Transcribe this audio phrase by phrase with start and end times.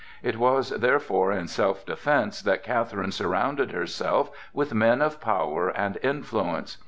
[0.23, 5.99] It was therefore in self defence that Catherine surrounded herself with men of power and
[6.01, 6.77] influence.